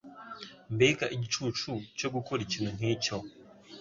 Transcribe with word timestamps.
Mbega 0.75 1.05
igicucu 1.15 1.71
cyo 1.97 2.09
gukora 2.15 2.39
ikintu 2.43 2.69
nkicyo! 2.77 3.17